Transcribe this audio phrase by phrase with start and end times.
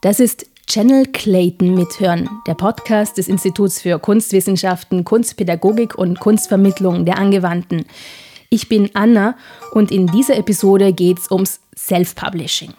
[0.00, 7.18] Das ist Channel Clayton mithören, der Podcast des Instituts für Kunstwissenschaften, Kunstpädagogik und Kunstvermittlung der
[7.18, 7.84] Angewandten.
[8.48, 9.36] Ich bin Anna
[9.72, 12.74] und in dieser Episode geht es ums Self-Publishing.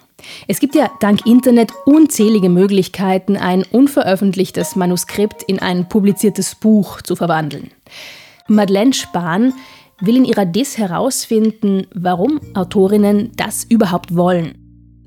[0.47, 7.15] Es gibt ja dank Internet unzählige Möglichkeiten, ein unveröffentlichtes Manuskript in ein publiziertes Buch zu
[7.15, 7.71] verwandeln.
[8.47, 9.53] Madeleine Spahn
[10.01, 14.59] will in ihrer Diss herausfinden, warum Autorinnen das überhaupt wollen.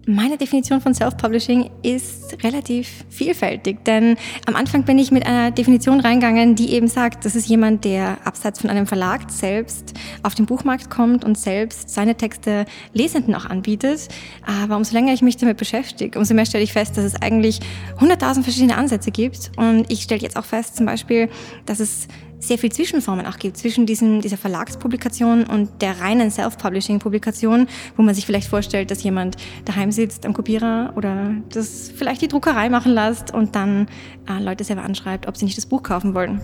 [0.05, 6.01] Meine Definition von Self-Publishing ist relativ vielfältig, denn am Anfang bin ich mit einer Definition
[6.01, 9.95] reingegangen, die eben sagt, das ist jemand, der abseits von einem Verlag selbst
[10.25, 14.09] auf den Buchmarkt kommt und selbst seine Texte Lesenden auch anbietet.
[14.45, 17.61] Aber umso länger ich mich damit beschäftige, umso mehr stelle ich fest, dass es eigentlich
[18.01, 19.53] hunderttausend verschiedene Ansätze gibt.
[19.57, 21.29] Und ich stelle jetzt auch fest, zum Beispiel,
[21.65, 22.09] dass es
[22.43, 28.15] sehr viel Zwischenformen auch gibt, zwischen diesem, dieser Verlagspublikation und der reinen Self-Publishing-Publikation, wo man
[28.15, 32.93] sich vielleicht vorstellt, dass jemand daheim sitzt am Kopierer oder das vielleicht die Druckerei machen
[32.93, 33.87] lässt und dann
[34.29, 36.41] äh, Leute selber anschreibt, ob sie nicht das Buch kaufen wollen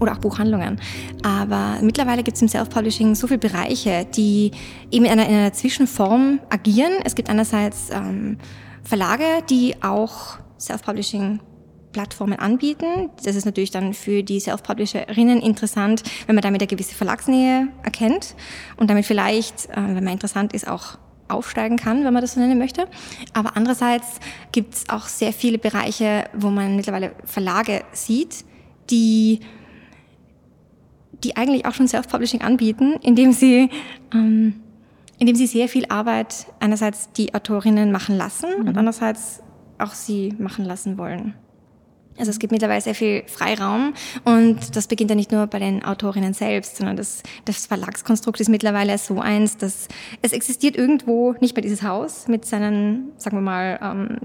[0.00, 0.80] oder auch Buchhandlungen.
[1.22, 4.52] Aber mittlerweile gibt es im Self-Publishing so viele Bereiche, die
[4.90, 6.92] eben in einer, in einer Zwischenform agieren.
[7.04, 8.38] Es gibt einerseits ähm,
[8.82, 11.40] Verlage, die auch Self-Publishing
[11.98, 13.10] Plattformen anbieten.
[13.24, 18.36] Das ist natürlich dann für die Self-Publisherinnen interessant, wenn man damit eine gewisse Verlagsnähe erkennt
[18.76, 22.40] und damit vielleicht, äh, wenn man interessant ist, auch aufsteigen kann, wenn man das so
[22.40, 22.86] nennen möchte.
[23.32, 24.20] Aber andererseits
[24.52, 28.44] gibt es auch sehr viele Bereiche, wo man mittlerweile Verlage sieht,
[28.90, 29.40] die
[31.24, 33.70] die eigentlich auch schon Self-Publishing anbieten, indem sie,
[34.14, 34.60] ähm,
[35.18, 38.68] indem sie sehr viel Arbeit einerseits die Autorinnen machen lassen mhm.
[38.68, 39.42] und andererseits
[39.78, 41.34] auch sie machen lassen wollen.
[42.18, 45.84] Also es gibt mittlerweile sehr viel Freiraum und das beginnt ja nicht nur bei den
[45.84, 49.88] Autorinnen selbst, sondern das, das Verlagskonstrukt ist mittlerweile so eins, dass
[50.22, 53.78] es existiert irgendwo nicht mehr dieses Haus mit seinen, sagen wir mal,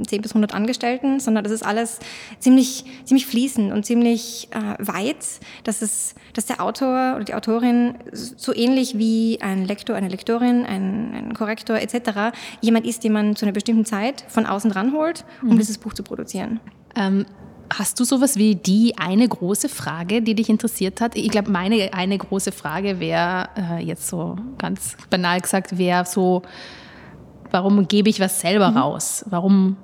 [0.08, 1.99] 10 ähm, bis 100 Angestellten, sondern das ist alles
[2.39, 5.26] ziemlich, ziemlich fließend und ziemlich äh, weit,
[5.64, 10.65] dass, es, dass der Autor oder die Autorin so ähnlich wie ein Lektor, eine Lektorin,
[10.65, 12.36] ein, ein Korrektor etc.
[12.61, 15.58] jemand ist, den man zu einer bestimmten Zeit von außen ranholt, um mhm.
[15.58, 16.59] dieses Buch zu produzieren.
[16.95, 17.26] Ähm
[17.78, 21.16] Hast du sowas wie die eine große Frage, die dich interessiert hat?
[21.16, 26.44] Ich glaube, meine eine große Frage wäre äh, jetzt so ganz banal gesagt, wäre so,
[27.50, 28.78] warum gebe ich was selber mhm.
[28.78, 29.26] raus?
[29.28, 29.78] Warum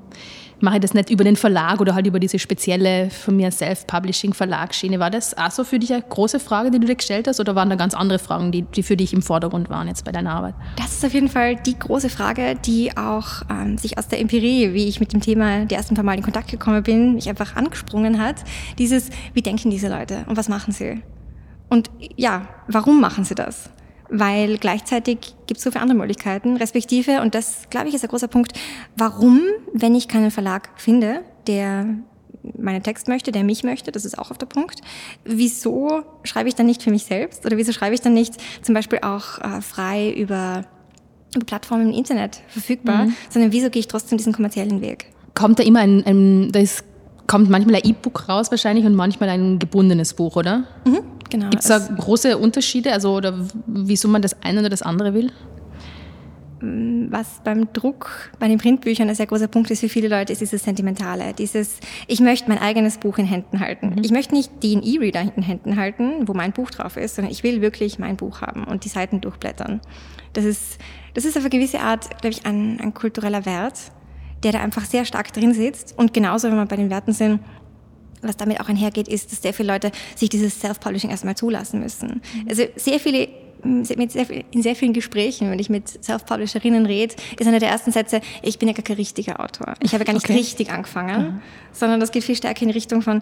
[0.61, 4.99] mache ich das nicht über den Verlag oder halt über diese spezielle von mir Self-Publishing-Verlagsschiene.
[4.99, 7.55] War das auch so für dich eine große Frage, die du dir gestellt hast oder
[7.55, 10.31] waren da ganz andere Fragen, die, die für dich im Vordergrund waren jetzt bei deiner
[10.31, 10.55] Arbeit?
[10.77, 14.73] Das ist auf jeden Fall die große Frage, die auch ähm, sich aus der Empirie,
[14.73, 17.55] wie ich mit dem Thema die ersten paar Mal in Kontakt gekommen bin, mich einfach
[17.55, 18.43] angesprungen hat.
[18.77, 21.01] Dieses, wie denken diese Leute und was machen sie?
[21.69, 23.69] Und ja, warum machen sie das?
[24.09, 28.09] Weil gleichzeitig gibt es so viele andere Möglichkeiten, respektive, und das, glaube ich, ist ein
[28.09, 28.53] großer Punkt,
[28.95, 29.41] warum,
[29.73, 31.85] wenn ich keinen Verlag finde, der
[32.57, 34.81] meinen Text möchte, der mich möchte, das ist auch auf der Punkt.
[35.25, 38.73] Wieso schreibe ich dann nicht für mich selbst oder wieso schreibe ich dann nicht zum
[38.73, 40.65] Beispiel auch äh, frei über,
[41.35, 43.15] über Plattformen im Internet verfügbar, mhm.
[43.29, 45.07] sondern wieso gehe ich trotzdem diesen kommerziellen Weg?
[45.35, 46.83] Kommt da immer ein, ein da ist,
[47.29, 50.63] kommt manchmal ein E-Book raus wahrscheinlich und manchmal ein gebundenes Buch, oder?
[50.85, 51.01] Mhm.
[51.29, 51.49] Genau.
[51.51, 55.31] Gibt es da große Unterschiede, also oder wieso man das eine oder das andere will?
[56.59, 60.33] Mm, was beim Druck, bei den Printbüchern ein sehr großer Punkt ist für viele Leute,
[60.33, 61.33] ist dieses Sentimentale.
[61.37, 63.91] Dieses, ich möchte mein eigenes Buch in Händen halten.
[63.91, 64.03] Mhm.
[64.03, 67.43] Ich möchte nicht den E-Reader in Händen halten, wo mein Buch drauf ist, sondern ich
[67.43, 69.81] will wirklich mein Buch haben und die Seiten durchblättern.
[70.33, 70.79] Das ist,
[71.13, 73.91] das ist auf eine gewisse Art, glaube ich, ein, ein kultureller Wert,
[74.43, 75.93] der da einfach sehr stark drin sitzt.
[75.97, 77.39] Und genauso, wenn wir bei den Werten sind,
[78.21, 82.21] was damit auch einhergeht, ist, dass sehr viele Leute sich dieses Self-Publishing erstmal zulassen müssen.
[82.33, 82.49] Mhm.
[82.49, 83.29] Also sehr viele
[83.63, 87.91] mit sehr, in sehr vielen Gesprächen, wenn ich mit Self-Publisherinnen rede, ist einer der ersten
[87.91, 89.73] Sätze, ich bin ja gar kein richtiger Autor.
[89.81, 90.37] Ich habe gar nicht okay.
[90.37, 91.41] richtig angefangen, mhm.
[91.71, 93.21] sondern das geht viel stärker in Richtung von,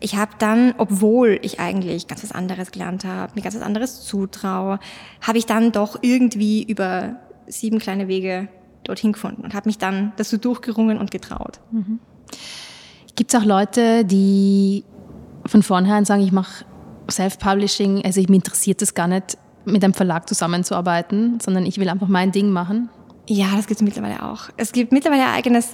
[0.00, 4.04] ich habe dann, obwohl ich eigentlich ganz was anderes gelernt habe, mir ganz was anderes
[4.04, 4.78] zutraue,
[5.20, 7.16] habe ich dann doch irgendwie über
[7.46, 8.48] sieben kleine Wege
[8.84, 11.60] dorthin gefunden und habe mich dann dazu durchgerungen und getraut.
[11.70, 11.98] Mhm.
[13.16, 14.84] Gibt es auch Leute, die
[15.46, 16.64] von vornherein sagen, ich mache
[17.10, 22.08] Self-Publishing, also mich interessiert es gar nicht, mit einem Verlag zusammenzuarbeiten, sondern ich will einfach
[22.08, 22.90] mein Ding machen?
[23.28, 24.50] Ja, das gibt es mittlerweile auch.
[24.56, 25.72] Es gibt mittlerweile ein eigenes,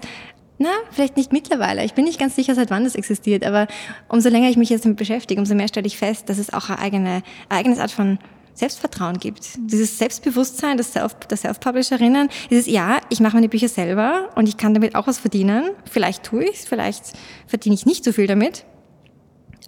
[0.59, 3.67] na, vielleicht nicht mittlerweile, ich bin nicht ganz sicher, seit wann das existiert, aber
[4.09, 6.69] umso länger ich mich jetzt damit beschäftige, umso mehr stelle ich fest, dass es auch
[6.69, 8.19] eine eigene, eine eigene Art von
[8.61, 9.59] Selbstvertrauen gibt.
[9.59, 14.75] Dieses Selbstbewusstsein Self, der Self-Publisherinnen, dieses, ja, ich mache meine Bücher selber und ich kann
[14.75, 15.71] damit auch was verdienen.
[15.91, 17.13] Vielleicht tue ich es, vielleicht
[17.47, 18.65] verdiene ich nicht so viel damit.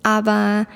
[0.03, 0.67] Aber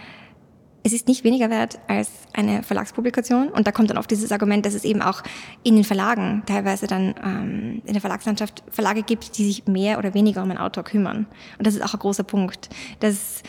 [0.82, 3.48] es ist nicht weniger wert als eine Verlagspublikation.
[3.48, 5.22] Und da kommt dann oft dieses Argument, dass es eben auch
[5.64, 10.14] in den Verlagen teilweise dann ähm, in der Verlagslandschaft Verlage gibt, die sich mehr oder
[10.14, 11.26] weniger um einen Autor kümmern.
[11.58, 12.68] Und das ist auch ein großer Punkt.
[13.00, 13.42] Dass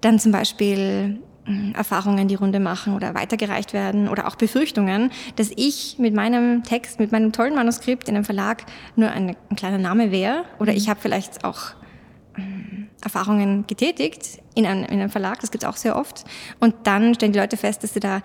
[0.00, 1.20] dann zum Beispiel
[1.74, 7.00] Erfahrungen die Runde machen oder weitergereicht werden oder auch Befürchtungen, dass ich mit meinem Text,
[7.00, 8.64] mit meinem tollen Manuskript in einem Verlag
[8.96, 11.74] nur ein, ein kleiner Name wäre oder ich habe vielleicht auch
[13.02, 16.24] Erfahrungen getätigt in einem, in einem Verlag, das gibt es auch sehr oft.
[16.58, 18.20] Und dann stellen die Leute fest, dass sie da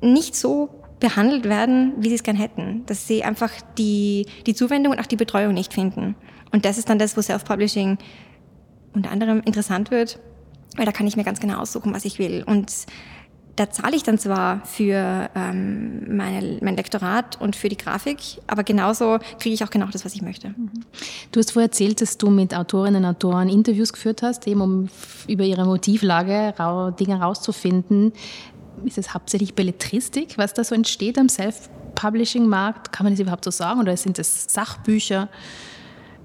[0.00, 2.84] nicht so behandelt werden, wie sie es gern hätten.
[2.86, 6.14] Dass sie einfach die, die Zuwendung und auch die Betreuung nicht finden.
[6.52, 7.98] Und das ist dann das, wo Self-Publishing
[8.92, 10.18] unter anderem interessant wird,
[10.76, 12.44] weil da kann ich mir ganz genau aussuchen, was ich will.
[12.46, 12.72] Und
[13.56, 18.64] da zahle ich dann zwar für ähm, meine, mein Lektorat und für die Grafik, aber
[18.64, 20.54] genauso kriege ich auch genau das, was ich möchte.
[21.32, 24.88] Du hast vorher erzählt, dass du mit Autorinnen und Autoren Interviews geführt hast, eben um
[25.28, 26.54] über ihre Motivlage
[26.98, 28.12] Dinge herauszufinden.
[28.84, 32.92] Ist es hauptsächlich Belletristik, was da so entsteht am Self-Publishing-Markt?
[32.92, 33.80] Kann man das überhaupt so sagen?
[33.80, 35.28] Oder sind es Sachbücher?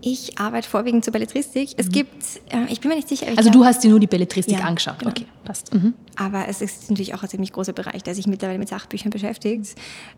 [0.02, 1.70] Ich arbeite vorwiegend zur Belletristik.
[1.78, 1.92] Es mhm.
[1.92, 3.28] gibt, äh, ich bin mir nicht sicher.
[3.36, 5.00] Also du hast dir nur die Belletristik ja, angeschaut.
[5.00, 5.12] Genau.
[5.12, 5.74] Okay, passt.
[5.74, 5.94] Mhm.
[6.16, 9.76] Aber es ist natürlich auch ein ziemlich großer Bereich, der sich mittlerweile mit Sachbüchern beschäftigt.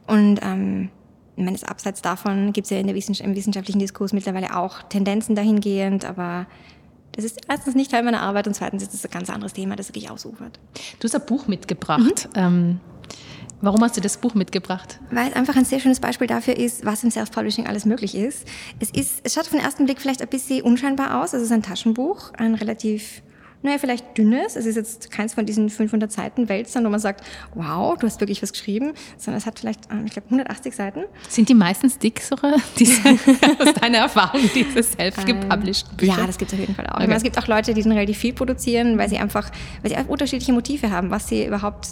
[0.07, 0.89] Und ähm,
[1.38, 4.81] ich meine, abseits davon gibt es ja in der Wissenschaft, im wissenschaftlichen Diskurs mittlerweile auch
[4.83, 6.47] Tendenzen dahingehend, aber
[7.12, 9.75] das ist erstens nicht Teil meiner Arbeit und zweitens ist es ein ganz anderes Thema,
[9.75, 10.59] das wirklich ausufert.
[11.00, 12.29] Du hast ein Buch mitgebracht.
[12.35, 12.39] Mhm.
[12.39, 12.79] Ähm,
[13.62, 15.00] Warum hast du das Buch mitgebracht?
[15.09, 18.48] Weil es einfach ein sehr schönes Beispiel dafür ist, was im Self-Publishing alles möglich ist.
[18.80, 21.33] Es ist, es schaut auf den ersten Blick vielleicht ein bisschen unscheinbar aus.
[21.33, 23.24] Es ist ein Taschenbuch, ein relativ
[23.63, 24.56] naja, vielleicht dünnes.
[24.56, 27.24] Es ist jetzt keins von diesen 500 Seiten Wälzern, wo man sagt,
[27.56, 31.06] wow, du hast wirklich was geschrieben, sondern es hat vielleicht, ähm, ich glaube, 180 Seiten.
[31.27, 32.36] Sind die meistens dick, so
[32.80, 33.01] diese,
[33.60, 36.19] aus deiner Erfahrung, diese self-gepublished Bücher?
[36.19, 36.95] Ja, das gibt es auf jeden Fall auch.
[36.95, 37.07] Okay.
[37.07, 39.51] Meine, es gibt auch Leute, die dann relativ viel produzieren, weil sie einfach,
[39.81, 41.89] weil sie einfach unterschiedliche Motive haben, was sie überhaupt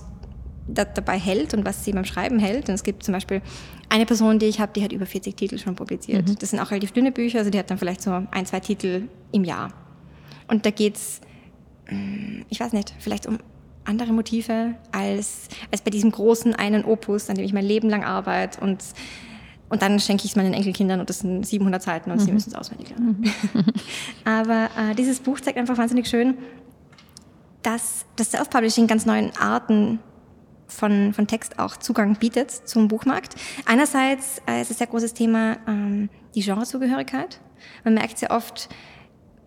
[0.68, 2.70] dabei hält und was sie beim Schreiben hält.
[2.70, 3.42] Und es gibt zum Beispiel
[3.90, 6.28] eine Person, die ich habe, die hat über 40 Titel schon publiziert.
[6.28, 6.36] Mhm.
[6.40, 9.04] Das sind auch relativ dünne Bücher, also die hat dann vielleicht so ein, zwei Titel
[9.32, 9.72] im Jahr.
[10.48, 11.22] Und da geht's,
[11.90, 13.40] mm, ich weiß nicht, vielleicht um
[13.84, 18.04] andere Motive als, als bei diesem großen einen Opus, an dem ich mein Leben lang
[18.04, 18.84] arbeite und
[19.68, 22.22] und dann schenke ich es meinen Enkelkindern und das sind 700 Seiten und mhm.
[22.24, 23.24] sie müssen es auswendig lernen.
[23.54, 23.64] Mhm.
[24.24, 26.38] Aber äh, dieses Buch zeigt einfach wahnsinnig schön,
[27.64, 30.00] dass das Self-Publishing ganz neuen Arten
[30.68, 33.36] von, von Text auch Zugang bietet zum Buchmarkt.
[33.66, 37.40] Einerseits äh, ist es ein sehr großes Thema ähm, die Genrezugehörigkeit.
[37.84, 38.70] Man merkt sehr oft,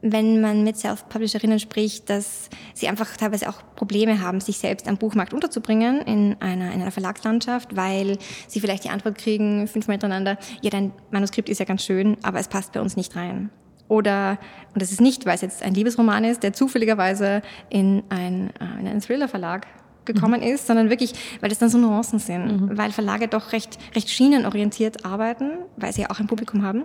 [0.01, 4.97] wenn man mit Self-Publisherinnen spricht, dass sie einfach teilweise auch Probleme haben, sich selbst am
[4.97, 8.17] Buchmarkt unterzubringen in einer, in einer Verlagslandschaft, weil
[8.47, 12.39] sie vielleicht die Antwort kriegen, fünfmal hintereinander, ja, dein Manuskript ist ja ganz schön, aber
[12.39, 13.51] es passt bei uns nicht rein.
[13.89, 14.39] Oder,
[14.75, 18.81] und das ist nicht, weil es jetzt ein Liebesroman ist, der zufälligerweise in, ein, äh,
[18.81, 19.67] in einen Thriller-Verlag
[20.13, 20.49] gekommen mhm.
[20.49, 22.77] ist, sondern wirklich, weil das dann so Nuancen sind, mhm.
[22.77, 26.85] weil Verlage doch recht, recht schienenorientiert arbeiten, weil sie ja auch ein Publikum haben.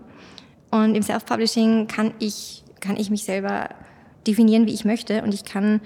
[0.70, 3.70] Und im Self-Publishing kann ich, kann ich mich selber
[4.28, 5.82] definieren, wie ich möchte und ich kann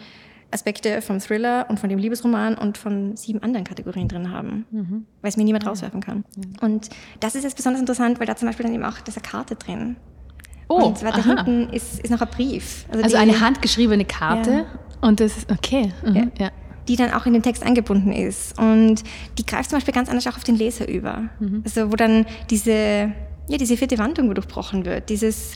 [0.51, 5.05] Aspekte vom Thriller und von dem Liebesroman und von sieben anderen Kategorien drin haben, mhm.
[5.21, 6.23] weil es mir niemand rauswerfen kann.
[6.35, 6.65] Ja.
[6.65, 9.55] Und das ist jetzt besonders interessant, weil da zum Beispiel dann eben auch diese Karte
[9.55, 9.97] drin.
[10.69, 11.43] Oh, und weiter aha.
[11.43, 12.85] hinten ist, ist noch ein Brief.
[12.89, 14.65] Also, also die, eine handgeschriebene Karte ja.
[15.01, 15.91] und das ist okay.
[16.05, 16.31] Mhm.
[16.37, 16.51] Ja.
[16.87, 18.57] Ja die dann auch in den Text eingebunden ist.
[18.59, 19.03] Und
[19.37, 21.29] die greift zum Beispiel ganz anders auch auf den Leser über.
[21.39, 21.61] Mhm.
[21.63, 25.09] Also wo dann diese, ja, diese vierte Wandlung durchbrochen wird.
[25.09, 25.55] Dieses,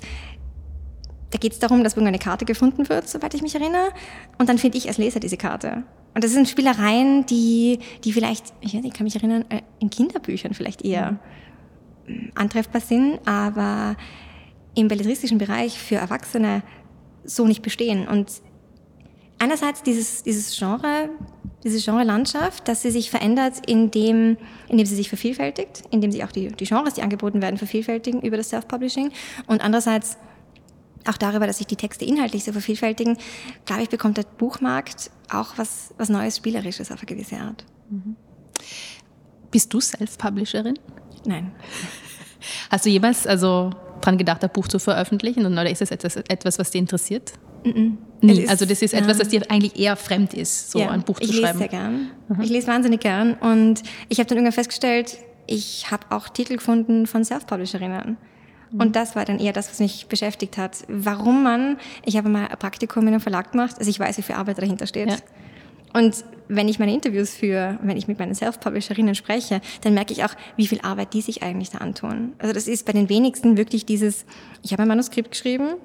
[1.32, 3.90] da geht es darum, dass irgendeine Karte gefunden wird, soweit ich mich erinnere.
[4.38, 5.84] Und dann finde ich als Leser diese Karte.
[6.14, 10.54] Und das sind Spielereien, die, die vielleicht, ich, ich kann mich erinnern, äh, in Kinderbüchern
[10.54, 11.20] vielleicht eher
[12.08, 12.32] mhm.
[12.36, 13.96] antreffbar sind, aber
[14.76, 16.64] im belletristischen Bereich für Erwachsene
[17.24, 18.08] so nicht bestehen.
[18.08, 18.30] Und
[19.42, 21.10] einerseits dieses, dieses Genre,
[21.64, 24.38] diese Genre-Landschaft, dass sie sich verändert, indem,
[24.70, 28.38] indem sie sich vervielfältigt, indem sich auch die, die Genres, die angeboten werden, vervielfältigen über
[28.38, 29.12] das Self-Publishing
[29.48, 30.18] und andererseits
[31.08, 33.18] auch darüber, dass sich die Texte inhaltlich so vervielfältigen,
[33.66, 37.66] glaube ich, bekommt der Buchmarkt auch was, was Neues, Spielerisches auf eine gewisse Art.
[37.90, 38.16] Mhm.
[39.50, 40.78] Bist du Self-Publisherin?
[41.26, 41.52] Nein.
[42.70, 43.72] Hast du jemals also
[44.02, 47.34] dran gedacht, ein Buch zu veröffentlichen oder ist das etwas, etwas was dir interessiert?
[47.66, 51.02] Mm Nee, also das ist etwas, das dir eigentlich eher fremd ist, so ja, ein
[51.02, 51.60] Buch zu ich schreiben.
[51.60, 52.12] Ich lese sehr gern.
[52.30, 52.42] Mhm.
[52.42, 57.08] Ich lese wahnsinnig gern und ich habe dann irgendwann festgestellt, ich habe auch Titel gefunden
[57.08, 58.18] von Self-Publisherinnen.
[58.72, 58.80] Mhm.
[58.80, 60.78] Und das war dann eher das, was mich beschäftigt hat.
[60.88, 64.22] Warum man, ich habe mal ein Praktikum in einem Verlag gemacht, also ich weiß, wie
[64.22, 65.10] viel Arbeit dahinter steht.
[65.10, 65.18] Ja.
[65.94, 70.24] Und wenn ich meine Interviews führe, wenn ich mit meinen Self-Publisherinnen spreche, dann merke ich
[70.24, 72.34] auch, wie viel Arbeit die sich eigentlich da antun.
[72.40, 74.26] Also das ist bei den wenigsten wirklich dieses,
[74.64, 75.76] ich habe ein Manuskript geschrieben,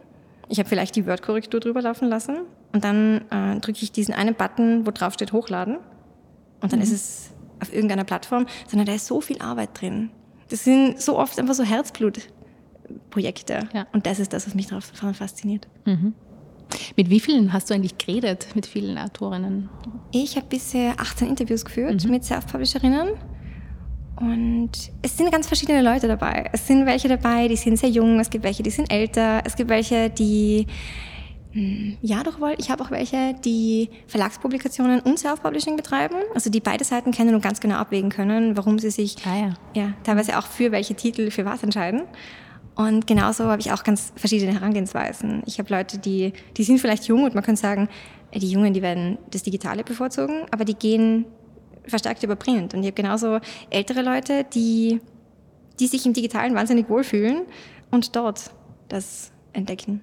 [0.48, 2.38] ich habe vielleicht die Word-Korrektur drüber laufen lassen
[2.72, 5.78] und dann äh, drücke ich diesen einen Button, wo drauf steht Hochladen
[6.60, 6.84] und dann mhm.
[6.84, 10.10] ist es auf irgendeiner Plattform, sondern da ist so viel Arbeit drin.
[10.48, 13.68] Das sind so oft einfach so Herzblutprojekte.
[13.72, 13.86] Ja.
[13.92, 15.66] Und das ist das, was mich daran fasziniert.
[15.84, 16.14] Mhm.
[16.96, 19.68] Mit wie vielen hast du eigentlich geredet, mit vielen Autorinnen?
[20.12, 22.10] Ich habe bisher 18 Interviews geführt mhm.
[22.10, 23.10] mit Self-Publisherinnen.
[24.16, 24.70] Und
[25.02, 26.48] es sind ganz verschiedene Leute dabei.
[26.52, 29.56] Es sind welche dabei, die sind sehr jung, es gibt welche, die sind älter, es
[29.56, 30.66] gibt welche, die
[31.56, 32.54] hm, ja, doch wohl.
[32.58, 37.40] Ich habe auch welche, die Verlagspublikationen und Self-Publishing betreiben, also die beide Seiten kennen und
[37.40, 39.54] ganz genau abwägen können, warum sie sich ah, ja.
[39.74, 39.92] ja.
[40.04, 42.02] teilweise auch für welche Titel für was entscheiden.
[42.74, 45.42] Und genauso habe ich auch ganz verschiedene Herangehensweisen.
[45.46, 47.88] Ich habe Leute, die, die sind vielleicht jung und man könnte sagen,
[48.34, 51.24] die Jungen, die werden das Digitale bevorzugen, aber die gehen
[51.86, 52.74] verstärkt über Print.
[52.74, 53.38] Und ich habe genauso
[53.70, 55.00] ältere Leute, die,
[55.78, 57.42] die sich im Digitalen wahnsinnig wohlfühlen
[57.90, 58.50] und dort
[58.88, 60.02] das entdecken.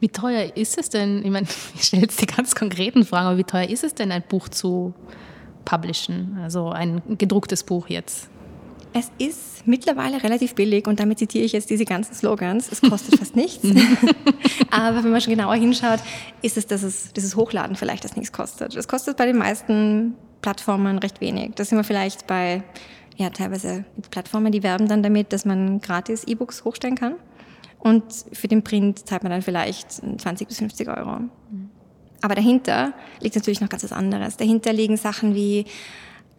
[0.00, 1.24] Wie teuer ist es denn?
[1.24, 4.12] Ich meine, ich stelle jetzt die ganz konkreten Fragen, aber wie teuer ist es denn,
[4.12, 4.94] ein Buch zu
[5.64, 6.38] publishen?
[6.42, 8.28] Also ein gedrucktes Buch jetzt?
[8.94, 12.72] Es ist mittlerweile relativ billig und damit zitiere ich jetzt diese ganzen Slogans.
[12.72, 13.66] Es kostet fast nichts.
[14.70, 16.00] Aber wenn man schon genauer hinschaut,
[16.40, 18.74] ist es, dass es dieses Hochladen vielleicht das nichts kostet.
[18.74, 21.52] Es kostet bei den meisten Plattformen recht wenig.
[21.54, 22.62] Da sind wir vielleicht bei,
[23.16, 27.14] ja, teilweise Plattformen, die werben dann damit, dass man gratis E-Books hochstellen kann.
[27.78, 31.20] Und für den Print zahlt man dann vielleicht 20 bis 50 Euro.
[32.20, 34.36] Aber dahinter liegt natürlich noch ganz was anderes.
[34.36, 35.66] Dahinter liegen Sachen wie,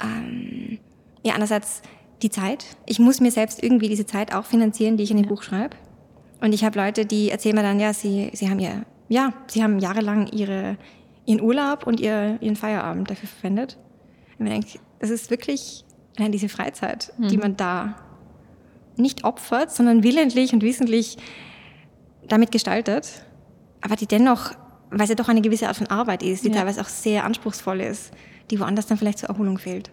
[0.02, 0.80] ähm,
[1.24, 1.82] ja, einerseits
[2.22, 2.66] die Zeit.
[2.86, 5.30] Ich muss mir selbst irgendwie diese Zeit auch finanzieren, die ich in dem ja.
[5.30, 5.78] Buch schreibe.
[6.42, 9.64] Und ich habe Leute, die erzählen mir dann, ja, sie, sie haben ihr, ja, sie
[9.64, 10.78] haben jahrelang ihre,
[11.26, 13.78] ihren Urlaub und ihr, ihren Feierabend dafür verwendet.
[14.40, 15.84] Man denkt, das ist wirklich
[16.18, 17.28] allein diese Freizeit, mhm.
[17.28, 17.96] die man da
[18.96, 21.18] nicht opfert, sondern willentlich und wissentlich
[22.28, 23.24] damit gestaltet,
[23.82, 24.52] aber die dennoch,
[24.92, 26.56] weil es ja doch eine gewisse Art von Arbeit ist, die ja.
[26.56, 28.12] teilweise auch sehr anspruchsvoll ist,
[28.52, 29.90] die woanders dann vielleicht zur Erholung fehlt.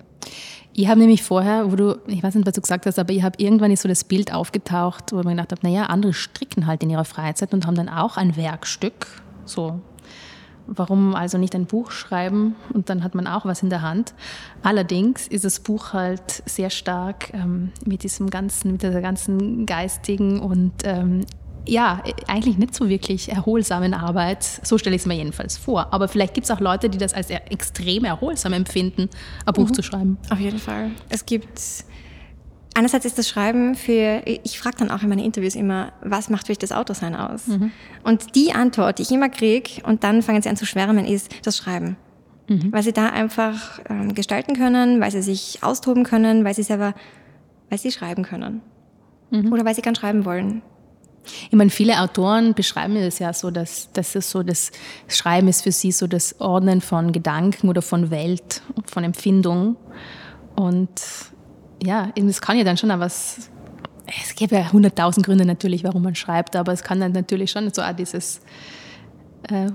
[0.72, 3.22] Ich habe nämlich vorher, wo du, ich weiß nicht, was du gesagt hast, aber ich
[3.22, 6.66] habe irgendwann ist so das Bild aufgetaucht, wo ich mir gedacht habe, naja, andere stricken
[6.66, 9.22] halt in ihrer Freizeit und haben dann auch ein Werkstück.
[9.46, 9.80] So,
[10.66, 14.14] warum also nicht ein Buch schreiben und dann hat man auch was in der Hand.
[14.62, 20.40] Allerdings ist das Buch halt sehr stark ähm, mit diesem ganzen, mit dieser ganzen geistigen
[20.40, 21.24] und ähm,
[21.68, 24.44] ja, eigentlich nicht so wirklich erholsamen Arbeit.
[24.44, 25.92] So stelle ich es mir jedenfalls vor.
[25.92, 29.08] Aber vielleicht gibt es auch Leute, die das als extrem erholsam empfinden,
[29.44, 29.74] ein Buch mhm.
[29.74, 30.18] zu schreiben.
[30.30, 30.92] Auf jeden Fall.
[31.08, 31.60] Es gibt
[32.76, 36.44] einerseits ist das Schreiben für, ich frage dann auch in meinen Interviews immer, was macht
[36.48, 37.46] wirklich das Autosein aus?
[37.46, 37.72] Mhm.
[38.04, 41.30] Und die Antwort, die ich immer kriege, und dann fangen sie an zu schwärmen, ist
[41.44, 41.96] das Schreiben.
[42.48, 42.72] Mhm.
[42.72, 46.94] Weil sie da einfach ähm, gestalten können, weil sie sich austoben können, weil sie selber,
[47.70, 48.60] weil sie schreiben können.
[49.30, 49.52] Mhm.
[49.52, 50.62] Oder weil sie gern schreiben wollen.
[51.50, 54.70] Ich meine, viele Autoren beschreiben es ja so, dass, dass es so das
[55.08, 59.76] Schreiben ist für sie so das Ordnen von Gedanken oder von Welt, von Empfindung.
[60.54, 61.00] Und
[61.82, 63.50] ja, es kann ja dann schon auch was,
[64.22, 67.72] es gäbe ja hunderttausend Gründe natürlich, warum man schreibt, aber es kann dann natürlich schon
[67.72, 68.40] so auch dieses
[69.48, 69.68] äh,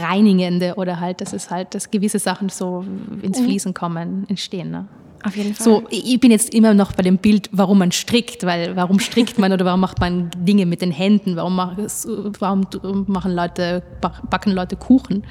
[0.00, 2.84] Reinigende oder halt, dass es halt, dass gewisse Sachen so
[3.22, 3.44] ins mhm.
[3.44, 4.70] Fließen kommen, entstehen.
[4.70, 4.88] Ne?
[5.24, 5.64] Auf jeden Fall.
[5.64, 9.38] So, ich bin jetzt immer noch bei dem Bild, warum man strickt, weil warum strickt
[9.38, 11.36] man oder warum macht man Dinge mit den Händen?
[11.36, 12.66] Warum, warum
[13.08, 15.24] machen Leute, backen Leute Kuchen?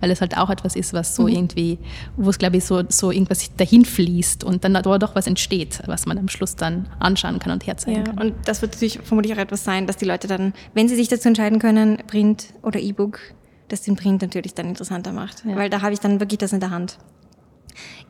[0.00, 1.28] Weil es halt auch etwas ist, was so mhm.
[1.28, 1.78] irgendwie,
[2.16, 5.80] wo es glaube ich so, so irgendwas dahin fließt und dann aber doch was entsteht,
[5.86, 8.18] was man am Schluss dann anschauen kann und herzeigen ja, kann.
[8.18, 11.08] Und das wird natürlich vermutlich auch etwas sein, dass die Leute dann, wenn sie sich
[11.08, 13.20] dazu entscheiden können, Print oder E-Book,
[13.68, 15.44] das den Print natürlich dann interessanter macht.
[15.44, 15.56] Ja.
[15.56, 16.98] Weil da habe ich dann wirklich das in der Hand.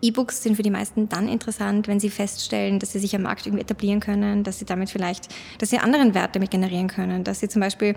[0.02, 3.46] E-Books sind für die meisten dann interessant, wenn sie feststellen, dass sie sich am Markt
[3.46, 5.28] irgendwie etablieren können, dass sie damit vielleicht,
[5.58, 7.94] dass sie anderen Wert damit generieren können, dass sie zum Beispiel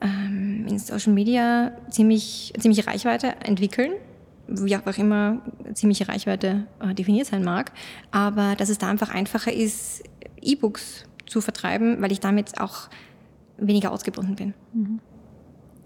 [0.00, 3.92] ähm, in Social Media ziemlich, ziemliche Reichweite entwickeln,
[4.48, 5.42] wie auch immer
[5.74, 7.72] ziemliche Reichweite äh, definiert sein mag,
[8.10, 10.02] aber dass es da einfach einfacher ist,
[10.40, 12.88] E-Books zu vertreiben, weil ich damit auch
[13.58, 14.54] weniger ausgebunden bin.
[14.72, 15.00] Mhm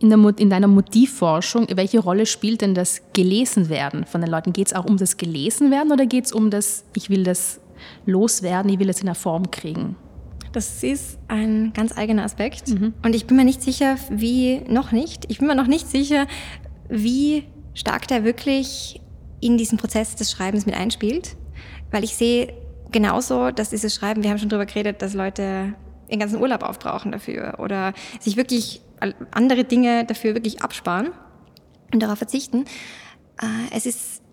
[0.00, 4.52] in, der, in deiner Motivforschung, welche Rolle spielt denn das Gelesenwerden von den Leuten?
[4.52, 7.60] Geht es auch um das Gelesenwerden oder geht es um das, ich will das
[8.06, 9.96] loswerden, ich will es in der Form kriegen?
[10.52, 12.68] Das ist ein ganz eigener Aspekt.
[12.68, 12.94] Mhm.
[13.02, 16.26] Und ich bin mir nicht sicher, wie, noch nicht, ich bin mir noch nicht sicher,
[16.88, 19.00] wie stark der wirklich
[19.40, 21.36] in diesen Prozess des Schreibens mit einspielt.
[21.90, 22.54] Weil ich sehe
[22.92, 25.74] genauso, dass dieses Schreiben, wir haben schon darüber geredet, dass Leute
[26.14, 28.80] den ganzen Urlaub aufbrauchen dafür oder sich wirklich
[29.30, 31.10] andere Dinge dafür wirklich absparen
[31.92, 32.64] und darauf verzichten.
[33.40, 34.24] Äh, es ist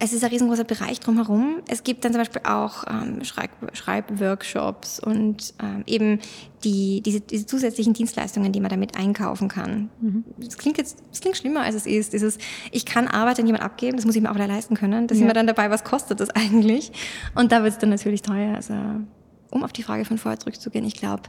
[0.00, 1.60] es ist ein riesengroßer Bereich drumherum.
[1.66, 6.20] Es gibt dann zum Beispiel auch ähm, Schreib Schreibworkshops und ähm, eben
[6.62, 9.90] die, diese, diese zusätzlichen Dienstleistungen, die man damit einkaufen kann.
[10.00, 10.24] Mhm.
[10.36, 12.12] Das klingt jetzt, das klingt schlimmer, als es ist.
[12.12, 12.38] Dieses,
[12.70, 15.08] ich kann Arbeit an jemand abgeben, das muss ich mir auch wieder leisten können.
[15.08, 16.92] Da sind wir dann dabei, was kostet das eigentlich?
[17.34, 18.54] Und da wird es dann natürlich teuer.
[18.54, 18.74] Also,
[19.50, 21.22] um auf die Frage von vorher zurückzugehen, ich glaube,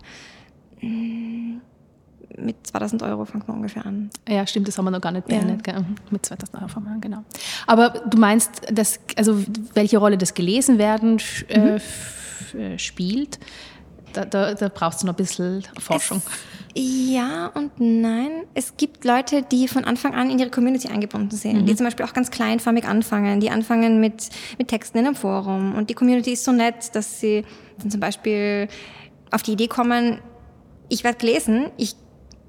[0.82, 1.58] mm,
[2.38, 4.10] mit 2000 Euro fängt man ungefähr an.
[4.28, 5.66] Ja, stimmt, das haben wir noch gar nicht beendet.
[5.66, 5.80] Ja.
[5.80, 7.24] Mhm, mit 2000 Euro fangen wir an, genau.
[7.68, 12.60] Aber du meinst, dass, also welche Rolle das Gelesenwerden äh, mhm.
[12.60, 13.40] äh, spielt,
[14.14, 16.22] da, da, da, brauchst du noch ein bisschen Forschung.
[16.76, 18.44] Es, ja und nein.
[18.54, 21.66] Es gibt Leute, die von Anfang an in ihre Community eingebunden sind, mhm.
[21.66, 25.76] die zum Beispiel auch ganz kleinförmig anfangen, die anfangen mit, mit Texten in einem Forum.
[25.76, 27.44] Und die Community ist so nett, dass sie
[27.80, 28.68] dann zum Beispiel
[29.32, 30.20] auf die Idee kommen,
[30.90, 31.96] ich werde gelesen, ich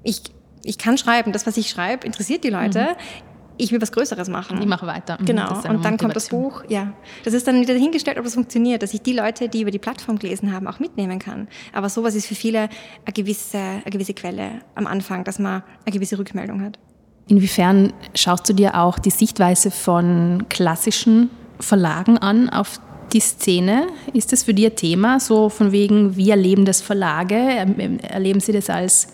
[0.03, 0.21] ich,
[0.63, 2.81] ich kann schreiben, das, was ich schreibe, interessiert die Leute.
[2.81, 3.30] Mhm.
[3.61, 4.59] Ich will was Größeres machen.
[4.59, 5.17] Ich mache weiter.
[5.19, 5.61] Mhm, genau.
[5.69, 6.63] Und dann kommt das Buch.
[6.67, 6.93] Ja.
[7.23, 9.79] Das ist dann wieder dahingestellt, ob das funktioniert, dass ich die Leute, die über die
[9.79, 11.47] Plattform gelesen haben, auch mitnehmen kann.
[11.71, 12.69] Aber sowas ist für viele
[13.05, 16.79] eine gewisse, eine gewisse Quelle am Anfang, dass man eine gewisse Rückmeldung hat.
[17.27, 22.79] Inwiefern schaust du dir auch die Sichtweise von klassischen Verlagen an auf
[23.13, 23.87] die Szene?
[24.13, 25.19] Ist das für dich ein Thema?
[25.19, 27.35] So von wegen, wie erleben das Verlage?
[27.35, 29.09] Erleben sie das als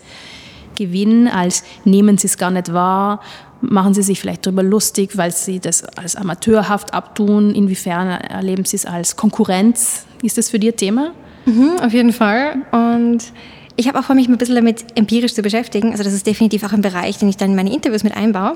[0.78, 3.20] Gewinn, als nehmen sie es gar nicht wahr,
[3.60, 7.54] machen sie sich vielleicht darüber lustig, weil sie das als amateurhaft abtun.
[7.54, 10.06] Inwiefern erleben sie es als Konkurrenz?
[10.22, 11.12] Ist das für ein Thema?
[11.46, 12.56] Mhm, auf jeden Fall.
[12.72, 13.32] Und
[13.76, 15.92] ich habe auch vor, mich ein bisschen damit empirisch zu beschäftigen.
[15.92, 18.54] Also das ist definitiv auch ein Bereich, den ich dann in meine Interviews mit einbaue,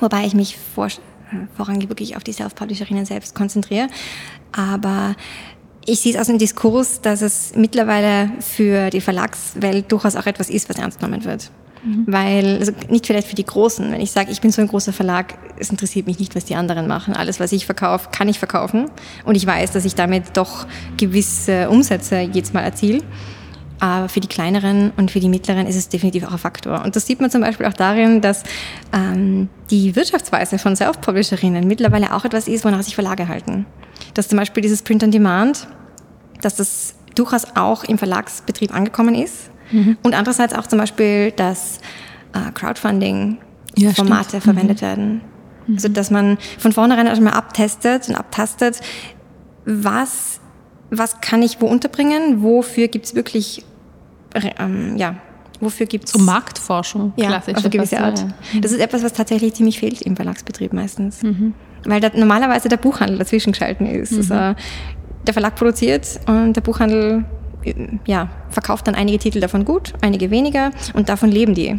[0.00, 0.88] wobei ich mich vor,
[1.56, 3.88] vorrangig wirklich auf die Self-Publisherinnen selbst konzentriere.
[4.52, 5.14] Aber
[5.86, 10.50] ich sehe es aus dem Diskurs, dass es mittlerweile für die Verlagswelt durchaus auch etwas
[10.50, 11.50] ist, was ernst genommen wird.
[11.82, 12.04] Mhm.
[12.06, 14.92] Weil, also nicht vielleicht für die Großen, wenn ich sage, ich bin so ein großer
[14.92, 17.14] Verlag, es interessiert mich nicht, was die anderen machen.
[17.14, 18.90] Alles, was ich verkaufe, kann ich verkaufen.
[19.24, 23.02] Und ich weiß, dass ich damit doch gewisse Umsätze jetzt mal erziele.
[23.80, 26.84] Aber für die kleineren und für die mittleren ist es definitiv auch ein Faktor.
[26.84, 28.42] Und das sieht man zum Beispiel auch darin, dass
[28.92, 33.64] ähm, die Wirtschaftsweise von Self-Publisherinnen mittlerweile auch etwas ist, wonach sich Verlage halten.
[34.12, 35.66] Dass zum Beispiel dieses Print on Demand,
[36.42, 39.50] dass das durchaus auch im Verlagsbetrieb angekommen ist.
[39.72, 39.98] Mhm.
[40.02, 41.78] Und andererseits auch zum Beispiel, dass
[42.32, 44.86] äh, Crowdfunding-Formate ja, verwendet mhm.
[44.86, 45.20] werden.
[45.66, 45.74] Mhm.
[45.74, 48.80] Also dass man von vornherein erstmal abtestet und abtastet,
[49.64, 50.40] was,
[50.90, 53.64] was kann ich wo unterbringen, wofür gibt es wirklich
[54.34, 55.16] ähm, ja,
[55.60, 56.12] wofür gibt es...
[56.12, 57.56] So Marktforschung, ja, klassisch.
[57.56, 58.20] auf eine gewisse Art.
[58.20, 58.60] Ja.
[58.60, 61.22] Das ist etwas, was tatsächlich ziemlich fehlt im Verlagsbetrieb meistens.
[61.22, 61.54] Mhm.
[61.84, 64.12] Weil da normalerweise der Buchhandel dazwischen geschalten ist.
[64.12, 64.18] Mhm.
[64.18, 64.34] Also
[65.26, 67.24] der Verlag produziert und der Buchhandel
[68.06, 71.78] ja, verkauft dann einige Titel davon gut, einige weniger und davon leben die.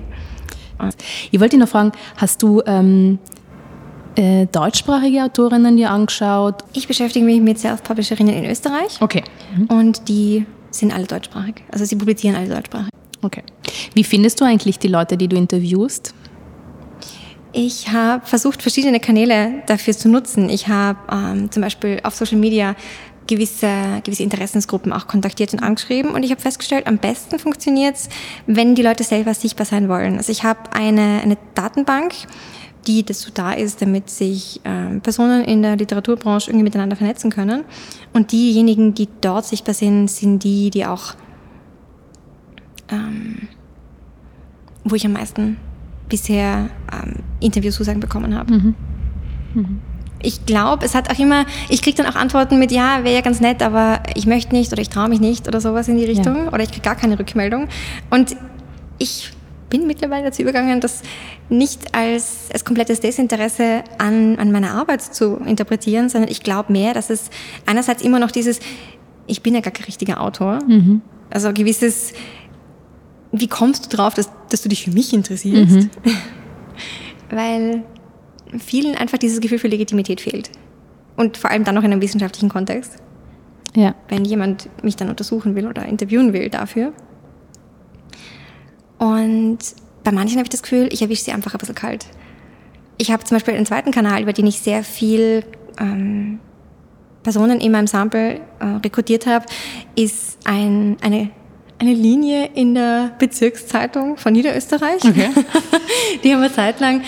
[1.31, 3.19] Ich wollte dich noch fragen, hast du ähm,
[4.15, 6.63] äh, deutschsprachige Autorinnen dir angeschaut?
[6.73, 8.99] Ich beschäftige mich mit Self-Publisherinnen in Österreich.
[8.99, 9.23] Okay.
[9.55, 9.65] Mhm.
[9.65, 11.63] Und die sind alle deutschsprachig.
[11.71, 12.89] Also sie publizieren alle deutschsprachig.
[13.21, 13.43] Okay.
[13.93, 16.13] Wie findest du eigentlich die Leute, die du interviewst?
[17.53, 20.49] Ich habe versucht, verschiedene Kanäle dafür zu nutzen.
[20.49, 22.75] Ich habe ähm, zum Beispiel auf Social Media
[23.27, 28.09] gewisse, gewisse Interessensgruppen auch kontaktiert und angeschrieben und ich habe festgestellt, am besten funktioniert es,
[28.47, 30.17] wenn die Leute selber sichtbar sein wollen.
[30.17, 32.13] Also ich habe eine, eine Datenbank,
[32.87, 37.63] die dazu da ist, damit sich ähm, Personen in der Literaturbranche irgendwie miteinander vernetzen können.
[38.11, 41.13] Und diejenigen, die dort sichtbar sind, sind die, die auch,
[42.89, 43.47] ähm,
[44.83, 45.57] wo ich am meisten
[46.09, 48.53] bisher ähm, Interviewzusagen bekommen habe.
[48.53, 48.75] Mhm.
[49.53, 49.81] Mhm.
[50.23, 53.21] Ich glaube, es hat auch immer, ich kriege dann auch Antworten mit, ja, wäre ja
[53.21, 56.05] ganz nett, aber ich möchte nicht oder ich traue mich nicht oder sowas in die
[56.05, 56.53] Richtung ja.
[56.53, 57.67] oder ich kriege gar keine Rückmeldung.
[58.09, 58.35] Und
[58.97, 59.31] ich
[59.71, 61.01] bin mittlerweile dazu übergegangen, das
[61.49, 66.93] nicht als, als komplettes Desinteresse an, an meiner Arbeit zu interpretieren, sondern ich glaube mehr,
[66.93, 67.31] dass es
[67.65, 68.59] einerseits immer noch dieses,
[69.25, 71.01] ich bin ja gar kein richtiger Autor, mhm.
[71.29, 72.13] also gewisses,
[73.31, 75.75] wie kommst du drauf, dass, dass du dich für mich interessierst?
[75.75, 75.89] Mhm.
[77.31, 77.83] Weil
[78.59, 80.51] vielen einfach dieses Gefühl für Legitimität fehlt.
[81.15, 82.97] Und vor allem dann noch in einem wissenschaftlichen Kontext.
[83.75, 83.95] Ja.
[84.07, 86.93] Wenn jemand mich dann untersuchen will oder interviewen will dafür.
[88.97, 89.59] Und
[90.03, 92.05] bei manchen habe ich das Gefühl, ich erwische sie einfach ein bisschen kalt.
[92.97, 95.43] Ich habe zum Beispiel einen zweiten Kanal, über den ich sehr viel
[95.79, 96.39] ähm,
[97.23, 99.45] Personen in meinem Sample äh, rekrutiert habe,
[99.95, 101.29] ist ein, eine,
[101.79, 105.03] eine Linie in der Bezirkszeitung von Niederösterreich.
[105.03, 105.29] Okay.
[106.23, 107.01] Die haben wir zeitlang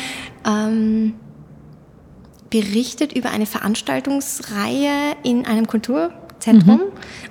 [0.48, 1.14] ähm,
[2.54, 6.76] berichtet über eine Veranstaltungsreihe in einem Kultur Zentrum.
[6.76, 6.82] Mhm.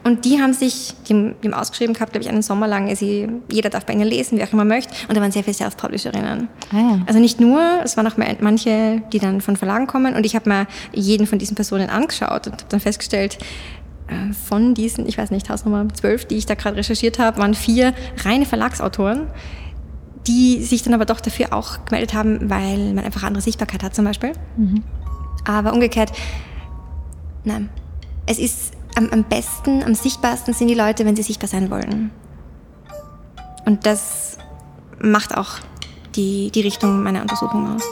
[0.04, 3.06] Und die haben sich, die, die haben ausgeschrieben gehabt, glaube ich, einen Sommer lang, also
[3.50, 4.92] jeder darf bei ihnen lesen, wer auch immer möchte.
[5.06, 6.48] Und da waren sehr viele Self-Publisherinnen.
[6.72, 6.98] Ah, ja.
[7.06, 10.14] Also nicht nur, es waren auch manche, die dann von Verlagen kommen.
[10.16, 13.38] Und ich habe mir jeden von diesen Personen angeschaut und habe dann festgestellt,
[14.08, 17.54] äh, von diesen, ich weiß nicht, Hausnummer 12, die ich da gerade recherchiert habe, waren
[17.54, 17.92] vier
[18.24, 19.26] reine Verlagsautoren,
[20.26, 23.94] die sich dann aber doch dafür auch gemeldet haben, weil man einfach andere Sichtbarkeit hat
[23.94, 24.32] zum Beispiel.
[24.56, 24.82] Mhm.
[25.44, 26.12] Aber umgekehrt,
[27.44, 27.68] nein,
[28.26, 32.10] es ist am, am besten, am sichtbarsten sind die Leute, wenn sie sichtbar sein wollen.
[33.64, 34.38] Und das
[35.00, 35.58] macht auch
[36.14, 37.82] die, die Richtung meiner Untersuchung aus.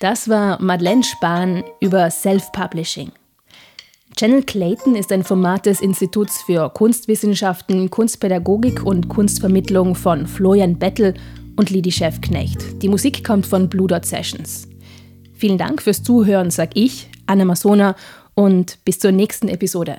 [0.00, 3.10] Das war Madeleine Spahn über Self-Publishing.
[4.16, 11.14] Channel Clayton ist ein Format des Instituts für Kunstwissenschaften, Kunstpädagogik und Kunstvermittlung von Florian Bettel
[11.58, 12.82] und Lidi Chefknecht.
[12.82, 14.68] Die Musik kommt von Blue Dot Sessions.
[15.34, 17.96] Vielen Dank fürs Zuhören, sag ich, Anna Masona,
[18.34, 19.96] und bis zur nächsten Episode.